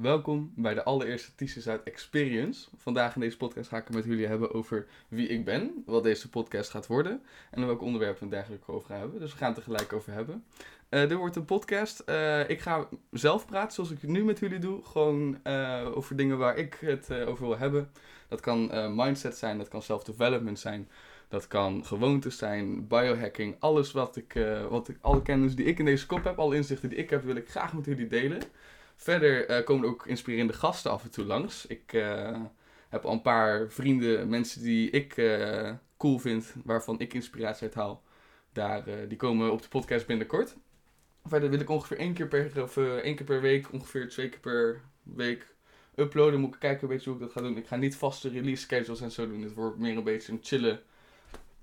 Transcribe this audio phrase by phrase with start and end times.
[0.00, 2.68] Welkom bij de allereerste uit Experience.
[2.76, 6.02] Vandaag in deze podcast ga ik het met jullie hebben over wie ik ben, wat
[6.02, 9.20] deze podcast gaat worden en welke onderwerpen we dergelijke over gaan hebben.
[9.20, 10.44] Dus we gaan het er gelijk over hebben.
[10.88, 12.02] Dit wordt een podcast.
[12.06, 14.84] Uh, ik ga zelf praten zoals ik het nu met jullie doe.
[14.84, 17.90] Gewoon uh, over dingen waar ik het over wil hebben.
[18.28, 20.88] Dat kan mindset zijn, dat kan self-development zijn.
[21.28, 24.38] Dat kan gewoontes zijn, biohacking, alles wat ik,
[24.68, 27.22] wat ik, alle kennis die ik in deze kop heb, alle inzichten die ik heb,
[27.24, 28.40] wil ik graag met jullie delen.
[29.00, 31.66] Verder uh, komen er ook inspirerende gasten af en toe langs.
[31.66, 32.40] Ik uh,
[32.88, 37.74] heb al een paar vrienden, mensen die ik uh, cool vind, waarvan ik inspiratie uit
[37.74, 38.02] haal.
[38.52, 40.56] Daar, die komen op de podcast binnenkort.
[41.24, 44.40] Verder wil ik ongeveer één keer per, of, één keer per week, ongeveer twee keer
[44.40, 45.46] per week
[45.94, 46.40] uploaden.
[46.40, 47.56] Moet ik kijken een beetje hoe ik dat ga doen.
[47.56, 49.42] Ik ga niet vaste release schedules en zo doen.
[49.42, 50.82] Het wordt meer een beetje een chille,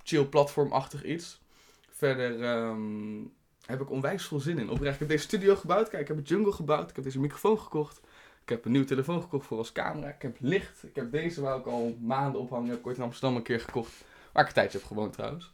[0.04, 1.42] chill platformachtig iets.
[1.90, 3.34] Verder um,
[3.66, 4.70] heb ik onwijs veel zin in.
[4.70, 5.90] Oprecht, ik heb deze studio gebouwd.
[5.90, 6.90] Kijk, ik heb een jungle gebouwd.
[6.90, 8.02] Ik heb deze microfoon gekocht.
[8.44, 10.08] Ik heb een nieuwe telefoon gekocht voor als camera.
[10.08, 10.84] Ik heb licht.
[10.84, 12.70] Ik heb deze wou ik al maanden ophangen.
[12.70, 13.92] Heb ik ooit in Amsterdam een keer gekocht.
[14.32, 15.54] Waar ik een tijdje heb gewoond trouwens.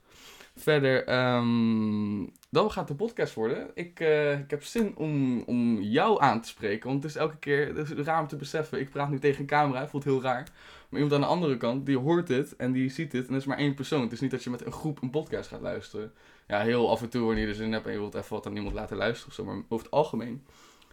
[0.56, 3.72] Verder, um, dan gaat de podcast worden.
[3.74, 6.90] Ik, uh, ik heb zin om, om jou aan te spreken.
[6.90, 8.80] Want het is elke keer het is raar om te beseffen.
[8.80, 9.80] Ik praat nu tegen een camera.
[9.80, 10.48] Het voelt heel raar.
[10.90, 13.26] Maar iemand aan de andere kant, die hoort dit en die ziet dit.
[13.26, 14.02] En dat is maar één persoon.
[14.02, 16.14] Het is niet dat je met een groep een podcast gaat luisteren
[16.52, 18.46] ja, heel af en toe wanneer je er zin hebt en je wilt even wat
[18.46, 19.46] aan iemand laten luisteren.
[19.46, 20.46] Maar over het algemeen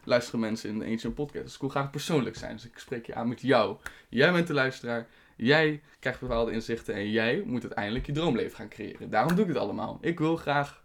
[0.05, 1.45] luisteren mensen in eentje een podcast.
[1.45, 2.56] Dus ik wil graag persoonlijk zijn.
[2.56, 3.77] Dus ik spreek je aan met jou.
[4.09, 5.06] Jij bent de luisteraar.
[5.37, 9.11] Jij krijgt bepaalde inzichten en jij moet uiteindelijk je droomleven gaan creëren.
[9.11, 9.98] Daarom doe ik het allemaal.
[10.00, 10.83] Ik wil graag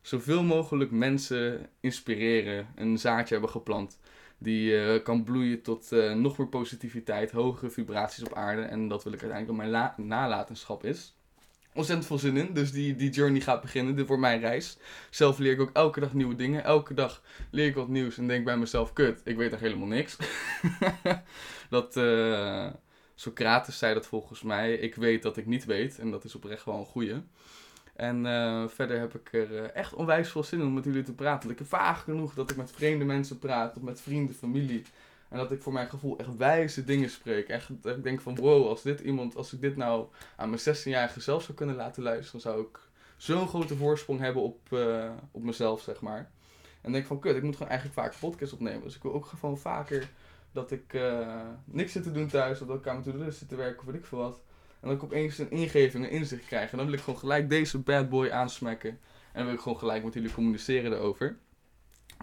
[0.00, 3.98] zoveel mogelijk mensen inspireren, een zaadje hebben geplant.
[4.38, 8.62] Die uh, kan bloeien tot uh, nog meer positiviteit, hogere vibraties op aarde.
[8.62, 11.14] En dat wil ik uiteindelijk op mijn nalatenschap is
[11.74, 12.52] ontzettend veel zin in.
[12.52, 13.96] Dus die, die journey gaat beginnen.
[13.96, 14.76] Dit wordt mijn reis.
[15.10, 16.64] Zelf leer ik ook elke dag nieuwe dingen.
[16.64, 19.86] Elke dag leer ik wat nieuws en denk bij mezelf, kut, ik weet echt helemaal
[19.86, 20.16] niks.
[21.70, 22.66] dat, uh,
[23.14, 24.74] Socrates zei dat volgens mij.
[24.74, 25.98] Ik weet dat ik niet weet.
[25.98, 27.22] En dat is oprecht wel een goeie.
[27.96, 31.02] En uh, verder heb ik er uh, echt onwijs veel zin in om met jullie
[31.02, 31.50] te praten.
[31.50, 33.76] Ik heb vaag genoeg dat ik met vreemde mensen praat.
[33.76, 34.82] Of met vrienden, familie.
[35.34, 37.48] En dat ik voor mijn gevoel echt wijze dingen spreek.
[37.48, 40.06] Echt, dat ik denk van wow, als dit iemand, als ik dit nou
[40.36, 42.78] aan mijn 16-jarige zelf zou kunnen laten luisteren, zou ik
[43.16, 46.30] zo'n grote voorsprong hebben op, uh, op mezelf, zeg maar.
[46.80, 48.82] En denk van kut, ik moet gewoon eigenlijk vaak podcast opnemen.
[48.82, 50.10] Dus ik wil ook gewoon vaker
[50.52, 53.48] dat ik uh, niks zit te doen thuis, of dat ik aan mijn to-do zit
[53.48, 54.40] te werken of weet ik veel wat.
[54.80, 56.70] En dat ik opeens een ingeving, een inzicht krijg.
[56.70, 58.90] En dan wil ik gewoon gelijk deze bad boy aansmekken.
[58.90, 58.98] En
[59.32, 61.36] dan wil ik gewoon gelijk met jullie communiceren erover.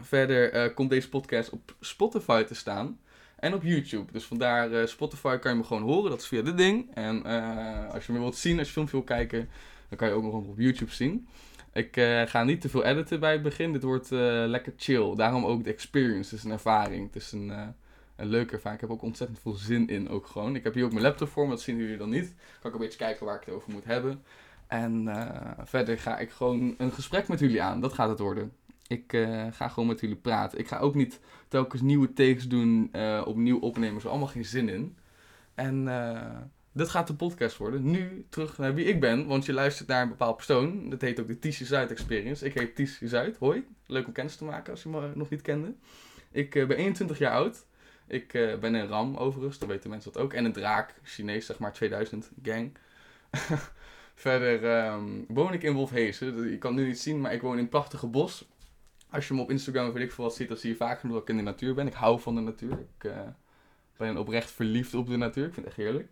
[0.01, 2.99] Verder uh, komt deze podcast op Spotify te staan.
[3.39, 4.11] En op YouTube.
[4.11, 6.09] Dus vandaar uh, Spotify kan je me gewoon horen.
[6.09, 6.95] Dat is via dit ding.
[6.95, 9.49] En uh, als je me wilt zien, als je filmpje wil kijken,
[9.89, 11.27] dan kan je ook nog op YouTube zien.
[11.73, 13.71] Ik ga niet te veel editen bij het begin.
[13.71, 15.15] Dit wordt lekker chill.
[15.15, 16.29] Daarom ook de experience.
[16.29, 17.05] Het is een ervaring.
[17.05, 17.49] Het is een,
[18.15, 18.81] een leuke ervaring.
[18.81, 20.55] Ik heb ook ontzettend veel zin in ook gewoon.
[20.55, 22.33] Ik heb hier ook mijn laptop voor, maar dat zien jullie dan niet.
[22.59, 24.23] Kan ik een beetje kijken waar ik het over moet hebben.
[24.67, 25.09] En
[25.63, 27.81] verder ga ik gewoon een gesprek met jullie aan.
[27.81, 28.51] Dat gaat het worden.
[28.91, 30.59] Ik uh, ga gewoon met jullie praten.
[30.59, 34.01] Ik ga ook niet telkens nieuwe takes doen, uh, opnieuw opnemen.
[34.01, 34.97] Zo allemaal geen zin in.
[35.55, 36.37] En uh,
[36.71, 37.91] dit gaat de podcast worden.
[37.91, 40.89] Nu terug naar wie ik ben, want je luistert naar een bepaald persoon.
[40.89, 42.45] Dat heet ook de Tisje Zuid Experience.
[42.45, 43.37] Ik heet Tisje Zuid.
[43.37, 45.73] Hoi, leuk om kennis te maken als je me nog niet kende.
[46.31, 47.65] Ik ben 21 jaar oud.
[48.07, 50.33] Ik ben een ram overigens, dan weten mensen dat ook.
[50.33, 52.77] En een draak, Chinees zeg maar, 2000 gang.
[54.15, 56.49] Verder um, woon ik in Wolfhezen.
[56.49, 58.49] Je kan het nu niet zien, maar ik woon in een prachtige bos
[59.11, 61.29] als je me op Instagram of ik veel ziet, dan zie je vaak dat ik
[61.29, 61.87] in de natuur ben.
[61.87, 62.71] Ik hou van de natuur.
[62.71, 63.11] Ik uh,
[63.97, 65.45] ben oprecht verliefd op de natuur.
[65.45, 66.09] Ik vind het echt heerlijk.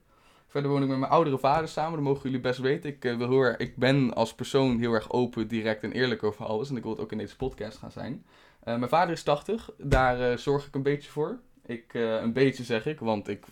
[0.48, 2.90] Verder woon ik met mijn oudere vader samen, dat mogen jullie best weten.
[2.90, 6.46] Ik, uh, wil heel ik ben als persoon heel erg open, direct en eerlijk over
[6.46, 6.70] alles.
[6.70, 8.26] En ik wil het ook in deze podcast gaan zijn.
[8.68, 11.40] Uh, mijn vader is 80, daar zorg ik een beetje voor.
[11.69, 13.46] Ik, een beetje zeg ik, want ik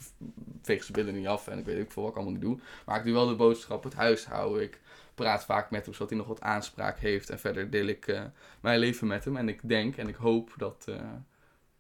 [0.61, 2.59] veeg zijn billen niet af en ik weet ook veel wat ik allemaal niet doe.
[2.85, 4.61] Maar ik doe wel de boodschap, het huishouden.
[4.61, 4.79] Ik
[5.15, 7.29] praat vaak met hem zodat hij nog wat aanspraak heeft.
[7.29, 8.23] En verder deel ik uh,
[8.61, 9.37] mijn leven met hem.
[9.37, 10.95] En ik denk en ik hoop dat, uh,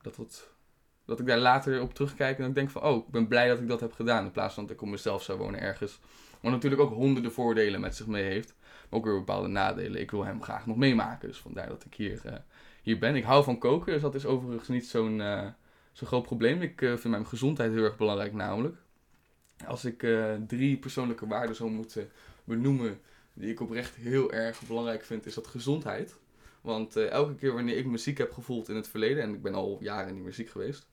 [0.01, 0.47] dat,
[1.05, 2.39] dat ik daar later op terugkijk.
[2.39, 4.25] En ik denk van, oh, ik ben blij dat ik dat heb gedaan.
[4.25, 5.99] In plaats van dat ik op mezelf zou wonen ergens.
[6.41, 8.55] Wat natuurlijk ook honderden voordelen met zich mee heeft.
[8.89, 10.01] Maar ook weer bepaalde nadelen.
[10.01, 11.27] Ik wil hem graag nog meemaken.
[11.27, 12.43] Dus vandaar dat ik hier,
[12.81, 13.15] hier ben.
[13.15, 13.93] Ik hou van koken.
[13.93, 15.21] Dus dat is overigens niet zo'n
[15.97, 16.61] zo'n groot probleem.
[16.61, 18.75] Ik vind mijn gezondheid heel erg belangrijk namelijk.
[19.65, 20.07] Als ik
[20.47, 22.09] drie persoonlijke waarden zou moeten
[22.43, 22.99] benoemen
[23.33, 26.15] die ik oprecht heel erg belangrijk vind, is dat gezondheid.
[26.61, 29.53] Want uh, elke keer wanneer ik muziek heb gevoeld in het verleden, en ik ben
[29.53, 30.87] al jaren niet meer ziek geweest,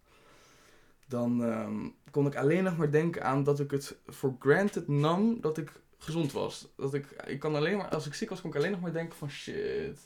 [1.08, 5.40] dan um, kon ik alleen nog maar denken aan dat ik het voor granted nam
[5.40, 6.68] dat ik gezond was.
[6.76, 8.92] Dat ik, ik kan alleen maar, als ik ziek was, kon ik alleen nog maar
[8.92, 9.98] denken van shit,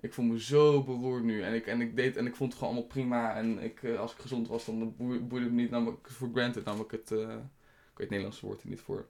[0.00, 1.42] ik voel me zo beroerd nu.
[1.42, 3.36] En ik, en ik deed en ik vond het gewoon allemaal prima.
[3.36, 5.70] En ik, eh, als ik gezond was, dan boeide het me niet.
[5.70, 6.64] Nam ik voor granted.
[6.64, 9.06] Nam ik het, eh, ik weet het Nederlandse woord er niet voor.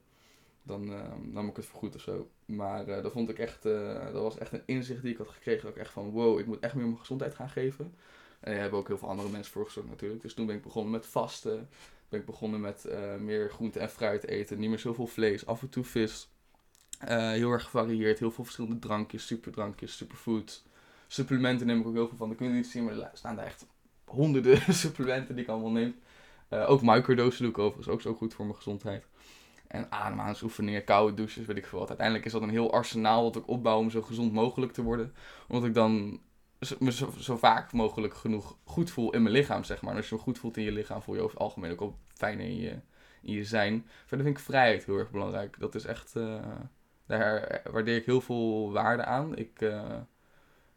[0.62, 2.30] Dan eh, nam ik het voor goed of zo.
[2.44, 5.62] Maar eh, dat vond ik echt, dat was echt een inzicht die ik had gekregen.
[5.62, 7.94] Dat ik echt van, wow, ik moet echt meer mijn gezondheid gaan geven.
[8.40, 10.22] En daar hebben ook heel veel andere mensen voor gezorgd natuurlijk.
[10.22, 11.68] Dus toen ben ik begonnen met vasten.
[12.08, 12.88] Ben ik begonnen met
[13.20, 14.58] meer groente en fruit eten.
[14.58, 16.28] Niet meer zoveel vlees, af en toe vis.
[16.98, 20.64] Heel erg gevarieerd, heel veel verschillende drankjes, superdrankjes, superfood.
[21.06, 22.28] Supplementen neem ik ook heel veel van.
[22.28, 23.66] Dat kun je niet zien, maar er staan daar echt
[24.04, 25.94] honderden supplementen die ik allemaal neem.
[26.48, 29.06] Eh, ook microdosen doe ik overigens, ook zo goed voor mijn gezondheid.
[29.66, 31.88] En ademhalingsoefeningen, koude douches, weet ik veel wat.
[31.88, 35.14] Uiteindelijk is dat een heel arsenaal wat ik opbouw om zo gezond mogelijk te worden.
[35.48, 36.20] Omdat ik dan
[36.78, 39.90] me zo, zo vaak mogelijk genoeg goed voel in mijn lichaam, zeg maar.
[39.90, 41.78] En als je me goed voelt in je lichaam, voel je over het algemeen ook
[41.78, 42.80] wel fijn in je,
[43.22, 43.86] in je zijn.
[44.06, 45.56] Verder vind ik vrijheid heel erg belangrijk.
[45.58, 46.44] Dat is echt, eh,
[47.06, 49.36] daar waardeer ik heel veel waarde aan.
[49.36, 49.96] Ik, eh,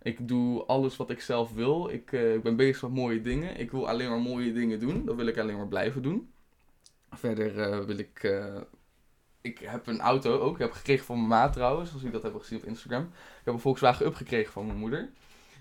[0.01, 1.90] ik doe alles wat ik zelf wil.
[1.90, 3.60] Ik, eh, ik ben bezig met mooie dingen.
[3.60, 5.06] Ik wil alleen maar mooie dingen doen.
[5.06, 6.31] Dat wil ik alleen maar blijven doen.
[7.12, 8.24] Verder eh, wil ik.
[8.24, 8.62] eh,
[9.42, 10.54] ik heb een auto ook.
[10.54, 11.90] Ik heb gekregen van mijn ma trouwens.
[11.92, 13.04] Als jullie dat hebben gezien op Instagram.
[13.04, 15.10] Ik heb een Volkswagen Up gekregen van mijn moeder.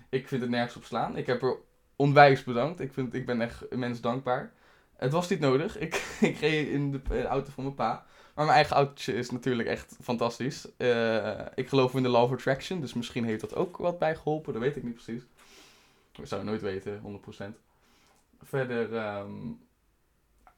[0.09, 1.17] Ik vind het nergens op slaan.
[1.17, 1.57] Ik heb er
[1.95, 2.79] onwijs bedankt.
[2.79, 4.53] Ik, vind, ik ben echt immens dankbaar.
[4.95, 5.77] Het was niet nodig.
[5.77, 8.05] Ik, ik reed in de, auto van mijn pa.
[8.39, 10.67] Maar mijn eigen autootje is natuurlijk echt fantastisch.
[10.77, 12.81] Eh, ik geloof in de law of attraction.
[12.81, 14.53] Dus misschien heeft dat ook wat bij geholpen.
[14.53, 15.23] Dat weet ik niet precies.
[16.15, 17.59] Ik zou het nooit weten, 100%.
[18.43, 19.31] Verder ehm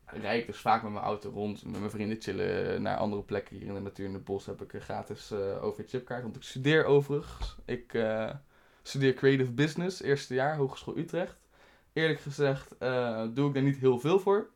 [0.05, 1.65] rijd ik dus vaak met mijn auto rond.
[1.65, 3.55] Met mijn vrienden chillen naar andere plekken.
[3.55, 6.23] Hier in de natuur in het bos heb ik een gratis eh OV-chipkaart.
[6.23, 7.57] Want ik studeer overigens.
[7.65, 8.29] Ik eh,
[8.81, 11.39] studeer Creative Business, eerste jaar, Hogeschool Utrecht.
[11.93, 12.69] Eerlijk gezegd
[13.33, 14.49] doe ik daar niet heel veel voor.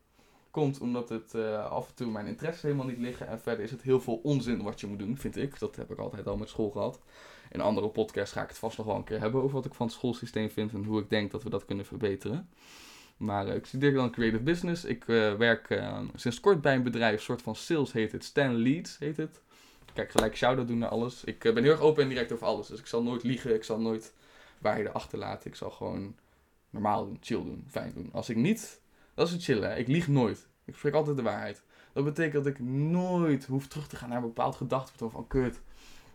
[0.56, 3.28] Komt omdat het eh, af en toe mijn interesse helemaal niet liggen.
[3.28, 5.58] En verder is het heel veel onzin wat je moet doen, vind ik.
[5.58, 7.00] Dat heb ik altijd al met school gehad.
[7.50, 9.74] In andere podcasts ga ik het vast nog wel een keer hebben over wat ik
[9.74, 10.72] van het schoolsysteem vind.
[10.72, 12.48] En hoe ik denk dat we dat kunnen verbeteren.
[13.16, 14.84] Maar eh, ik studeer dan Creative Business.
[14.84, 15.82] Ik eh, werk
[16.14, 18.24] sinds kort bij een bedrijf, soort van sales heet het.
[18.24, 19.42] Stan Leads heet het.
[19.92, 21.24] Kijk, gelijk shout-out doen naar alles.
[21.24, 22.66] Ik ben heel erg open en direct over alles.
[22.66, 23.54] Dus ik zal nooit liegen.
[23.54, 24.12] Ik zal nooit
[24.58, 25.50] waarheden achterlaten.
[25.50, 26.14] Ik zal gewoon
[26.70, 28.08] normaal doen, chill doen, fijn doen.
[28.12, 28.84] Als ik niet...
[29.16, 29.76] Dat is het chillen, hè.
[29.76, 30.48] Ik lieg nooit.
[30.64, 31.62] Ik spreek altijd de waarheid.
[31.92, 35.26] Dat betekent dat ik nooit hoef terug te gaan naar een bepaald gedachtepatroon van...
[35.26, 35.60] Kut,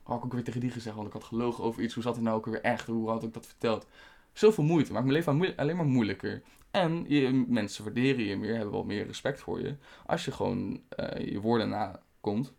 [0.03, 1.93] had ik ook weer tegen die gezegd, want ik had gelogen over iets.
[1.93, 2.87] Hoe zat het nou ook weer echt?
[2.87, 3.87] Hoe had ik dat verteld?
[4.33, 6.41] Zoveel moeite, maakt mijn leven alleen maar moeilijker.
[6.71, 7.05] En
[7.47, 9.75] mensen waarderen je meer, hebben wel meer respect voor je.
[10.05, 12.53] Als je gewoon eh, je woorden nakomt,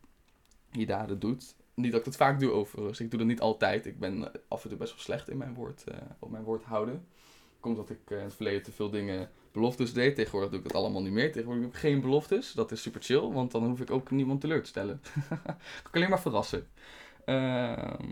[0.70, 1.54] je daden doet.
[1.74, 3.00] Niet dat ik het vaak doe overigens.
[3.00, 3.86] Ik doe dat niet altijd.
[3.86, 6.44] Ik ben eh, af en toe best wel slecht in mijn woord, eh, op mijn
[6.44, 7.06] woord houden.
[7.60, 10.14] Komt dat ik in het verleden te veel dingen beloftes deed.
[10.14, 11.32] Tegenwoordig doe ik dat allemaal niet meer.
[11.32, 12.52] Tegenwoordig heb ik geen beloftes.
[12.52, 15.02] Dat is super chill, want dan hoef ik ook niemand teleur te stellen.
[15.82, 16.68] kan alleen maar verrassen.
[17.24, 18.10] Ehm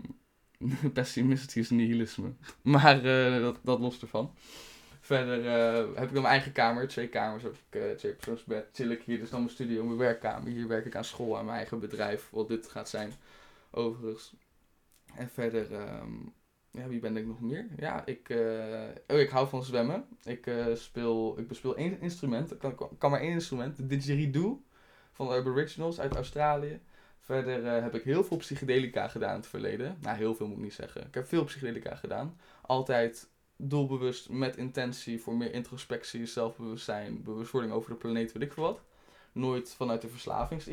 [0.93, 2.33] pessimisme is nihilisme.
[2.61, 4.33] Maar eh, dat, dat los ervan.
[4.99, 8.69] Verder eh, heb ik dan mijn eigen kamer, twee kamers, heb ik uh, twee persoonsbed.
[8.73, 10.51] Chill ik hier, dus dan mijn studio, mijn werkkamer.
[10.51, 13.13] Hier werk ik aan school, aan mijn eigen bedrijf, wat dit gaat zijn,
[13.71, 14.33] overigens.
[15.15, 16.13] En verder, ehm,
[16.71, 17.67] ja, wie ben ik nog meer?
[17.77, 20.05] Ja, ik, eh, oh, ik hou van zwemmen.
[20.23, 24.63] Ik, eh, speel, ik bespeel één instrument, ik kan, kan maar één instrument, de didgeridoo
[25.11, 26.79] van de Aboriginals uit Australië.
[27.19, 29.97] Verder eh, heb ik heel veel psychedelica gedaan in het verleden.
[30.01, 31.07] Nou, heel veel moet ik niet zeggen.
[31.07, 32.37] Ik heb veel psychedelica gedaan.
[32.61, 38.63] Altijd doelbewust, met intentie voor meer introspectie, zelfbewustzijn, bewustwording over de planeet, weet ik veel
[38.63, 38.81] wat.
[39.31, 40.67] Nooit vanuit de verslavings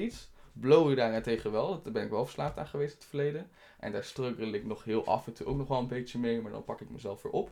[0.59, 0.67] iets.
[0.67, 3.51] Blowen daarentegen wel, daar ben ik wel verslaafd aan geweest in het verleden.
[3.79, 6.41] En daar struggle ik nog heel af en toe ook nog wel een beetje mee,
[6.41, 7.51] maar dan pak ik mezelf weer op.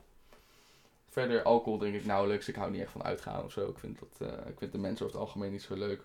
[1.09, 2.47] Verder, alcohol drink ik nauwelijks.
[2.47, 3.69] Ik hou niet echt van uitgaan of zo.
[3.69, 6.01] Ik vind, dat, eh, ik vind de mensen over het algemeen niet zo leuk.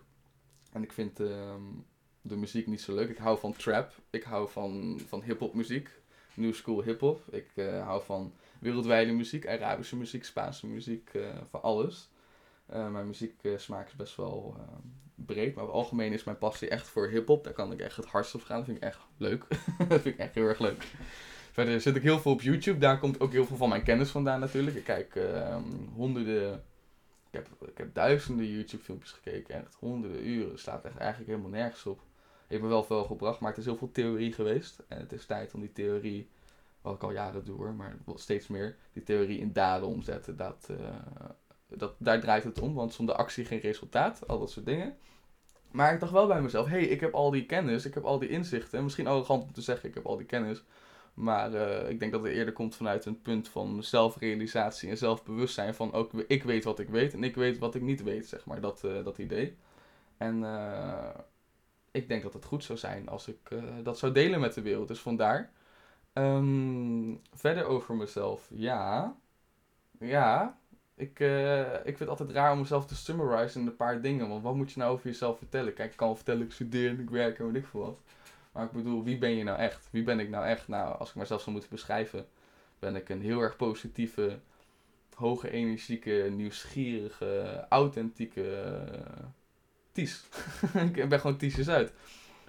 [0.73, 1.62] En ik vind ehm,
[2.21, 3.09] de muziek niet zo leuk.
[3.09, 3.92] Ik hou van trap.
[4.11, 5.90] Ik hou van, van hip-hop muziek.
[6.35, 7.23] New school hip-hop.
[7.30, 12.11] Ik eh, hou van wereldwijde muziek, Arabische muziek, Spaanse muziek, eh, van alles.
[12.66, 14.62] Eh, mijn muzieksmaak is best wel eh,
[15.14, 17.45] breed, maar over het algemeen is mijn passie echt voor hip-hop.
[17.45, 18.57] Daar kan ik echt het hardst op gaan.
[18.57, 19.47] Dat vind ik echt leuk.
[19.88, 20.85] dat vind ik echt heel erg leuk.
[21.52, 22.78] Verder zit ik heel veel op YouTube.
[22.78, 24.76] Daar komt ook heel veel van mijn kennis vandaan natuurlijk.
[24.76, 25.62] Ik kijk ehm,
[25.95, 26.64] honderden,
[27.31, 29.54] ik heb, ik heb duizenden YouTube filmpjes gekeken.
[29.54, 30.50] Echt honderden uren.
[30.50, 32.00] Het slaat echt eigenlijk helemaal nergens op.
[32.47, 34.83] Heeft me wel veel gebracht, maar het is heel veel theorie geweest.
[34.88, 36.28] En het is tijd om die theorie,
[36.81, 40.37] wat ik al jaren doe hoor, maar steeds meer, die theorie in daden omzetten.
[40.37, 40.76] Dat, eh,
[41.76, 44.97] dat, daar draait het om, want zonder actie geen resultaat, al dat soort dingen.
[45.71, 48.05] Maar ik dacht wel bij mezelf, hé, hey, ik heb al die kennis, ik heb
[48.05, 48.83] al die inzichten.
[48.83, 50.62] Misschien arrogant om te zeggen, ik heb al die kennis.
[51.14, 55.75] Maar eh, ik denk dat het eerder komt vanuit een punt van zelfrealisatie en zelfbewustzijn.
[55.75, 58.45] Van ook, ik weet wat ik weet en ik weet wat ik niet weet, zeg
[58.47, 58.61] maar.
[58.61, 59.57] Dat, eh, dat idee.
[60.17, 61.09] En eh,
[61.91, 63.38] ik denk dat het goed zou zijn als ik
[63.83, 64.88] dat zou delen met de wereld.
[64.88, 65.52] Dus vandaar.
[66.12, 68.49] Ehm, verder over mezelf.
[68.55, 69.17] Ja.
[69.99, 70.59] Ja.
[71.02, 74.28] Ik, eh, ik vind het altijd raar om mezelf te summarizen in een paar dingen.
[74.28, 75.75] Want wat moet je nou over jezelf vertellen?
[75.75, 78.00] Kijk, ik kan wel vertellen, ik studeer en ik werk en weet ik veel wat.
[78.52, 79.88] Maar ik bedoel, wie ben je nou echt?
[79.90, 80.68] Wie ben ik nou echt?
[80.68, 82.26] Nou, als ik mezelf zou moeten beschrijven,
[82.78, 84.38] ben ik een heel erg positieve,
[85.14, 88.40] hoge energieke, nieuwsgierige, authentieke
[89.94, 90.06] uh,
[90.94, 91.92] ik ben gewoon Ties uit.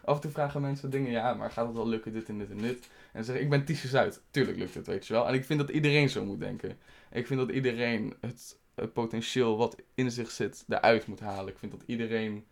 [0.05, 2.49] Af en toe vragen mensen dingen, ja, maar gaat het wel lukken, dit en dit
[2.49, 2.77] en dit?
[2.83, 4.21] En dan zeg ik, ben Ties uit.
[4.31, 5.27] Tuurlijk lukt het, weet je wel.
[5.27, 6.77] En ik vind dat iedereen zo moet denken.
[7.11, 8.57] Ik vind dat iedereen het,
[8.93, 11.53] potentieel wat in zich zit, eruit moet halen.
[11.53, 12.45] Ik vind dat iedereen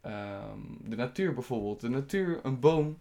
[0.00, 1.80] Ehm, de natuur bijvoorbeeld.
[1.80, 2.98] De natuur, een boom,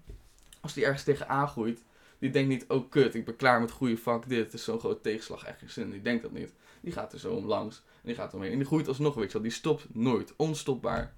[0.62, 1.84] als die ergens tegenaan groeit,
[2.20, 5.04] die denkt niet, oh kut, ik ben klaar met groeien, fuck dit, is zo'n groot
[5.04, 5.89] tegenslag, echt geen zin.
[5.89, 6.54] Die denkt dat niet.
[6.82, 8.51] Die gaat er zo om langs en die gaat omheen.
[8.51, 11.13] En die groeit alsnog, weet je wel, die stopt nooit, onstopbaar.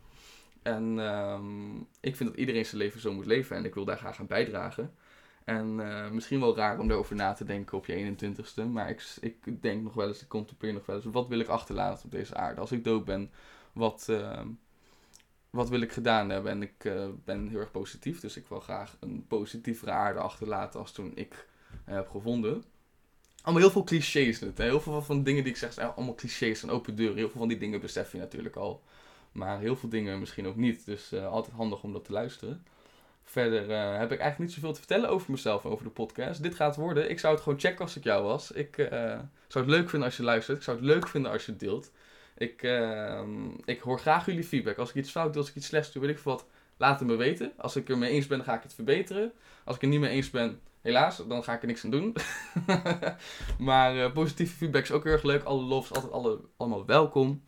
[0.62, 3.98] En um, ik vind dat iedereen zijn leven zo moet leven en ik wil daar
[3.98, 4.94] graag aan bijdragen.
[5.44, 9.04] En uh, misschien wel raar om daarover na te denken op je 21ste, maar ik,
[9.22, 12.12] ik denk nog wel eens, ik contempleer nog wel eens, wat wil ik achterlaten op
[12.12, 12.62] deze aarde?
[12.62, 13.32] Als ik dood ben,
[13.74, 14.08] wat...
[14.10, 14.42] Uh,
[15.50, 16.52] wat wil ik gedaan hebben?
[16.52, 20.80] En ik uh, ben heel erg positief, dus ik wil graag een positievere aarde achterlaten
[20.80, 21.48] als toen ik
[21.88, 22.64] uh, heb gevonden.
[23.42, 24.58] Allemaal heel veel clichés net.
[24.58, 27.18] Heel veel van dingen die ik zeg zijn allemaal clichés en open deuren.
[27.18, 28.84] Heel veel van die dingen besef je natuurlijk al.
[29.32, 30.86] Maar heel veel dingen misschien ook niet.
[30.86, 32.66] Dus uh, altijd handig om dat te luisteren.
[33.24, 33.62] Verder
[34.00, 36.44] heb ik eigenlijk niet zoveel te vertellen over mezelf over de podcast.
[36.44, 37.10] Dit gaat worden.
[37.10, 38.52] Ik zou het gewoon checken als ik jou was.
[38.52, 38.76] Ik
[39.48, 40.58] zou het leuk vinden als je luistert.
[40.58, 41.92] Ik zou het leuk vinden als je het deelt.
[42.40, 43.22] Ik, uh,
[43.66, 44.78] ik hoor graag jullie feedback.
[44.78, 46.46] Als ik iets fout doe, als ik iets slechts doe, weet ik wat,
[46.78, 47.52] laat het me weten.
[47.58, 49.32] Als ik er mee eens ben, ga ik het verbeteren.
[49.64, 52.16] Als ik er niet mee eens ben, helaas, dan ga ik er niks aan doen.
[53.68, 55.44] maar positieve feedback is ook heel erg leuk.
[55.44, 57.44] Alle lofs, altijd alle, allemaal welkom.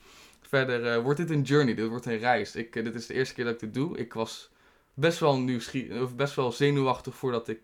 [0.52, 2.56] Verder uh, wordt dit een journey, dit wordt een reis.
[2.56, 3.98] Ik, uh, dit is de eerste keer dat ik dit doe.
[3.98, 4.52] Ik was
[4.94, 7.64] best wel nieuwsgierig, of best wel zenuwachtig voordat ik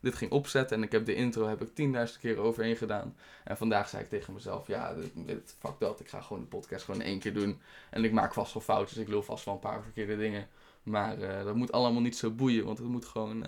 [0.00, 0.76] dit ging opzetten.
[0.76, 1.68] En ik heb de intro heb ik
[2.14, 3.16] 10.000 keer overheen gedaan.
[3.44, 6.00] En vandaag zei ik tegen mezelf, ja, dit, fuck dat.
[6.00, 7.60] Ik ga gewoon de podcast gewoon één keer doen.
[7.90, 8.98] En ik maak vast wel foutjes.
[8.98, 10.48] Ik lul vast wel een paar verkeerde dingen.
[10.82, 12.64] Maar dat moet allemaal niet zo boeien.
[12.64, 13.46] Want het moet gewoon...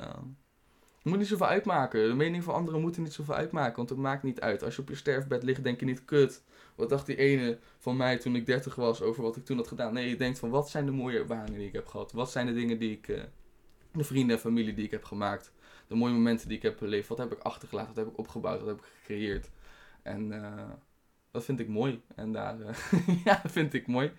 [1.09, 2.09] Moet niet zoveel uitmaken.
[2.09, 3.77] De mening van anderen moet niet zoveel uitmaken.
[3.77, 4.63] Want het maakt niet uit.
[4.63, 6.43] Als je op je sterfbed ligt, denk je niet, kut.
[6.75, 9.69] Wat dacht die ene van mij toen ik 30 was over wat ik toen had
[9.69, 9.93] gedaan?
[9.93, 12.13] Nee, je denkt van, wat zijn de mooie ervaringen die ik heb gehad?
[12.13, 13.09] Wat zijn de dingen die ik...
[13.09, 13.21] Uh,
[13.93, 15.53] de vrienden en familie die ik heb gemaakt
[15.89, 17.09] de mooie momenten die ik heb beleefd.
[17.09, 17.95] Wat heb ik achtergelaten?
[17.95, 18.59] Wat heb ik opgebouwd?
[18.59, 19.51] Wat heb ik gecreëerd?
[20.03, 20.71] En uh,
[21.31, 22.03] dat vind ik mooi.
[22.15, 22.69] En daar, uh,
[23.25, 24.13] ja, vind ik mooi.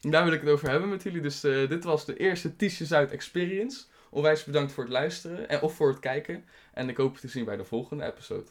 [0.00, 1.20] Daar wil ik het over hebben met jullie.
[1.20, 3.84] Dus dit was de eerste Tisje Zuid Experience.
[4.10, 6.44] Onwijs bedankt voor het luisteren en of voor het kijken.
[6.72, 8.50] En ik hoop te zien bij de volgende episode.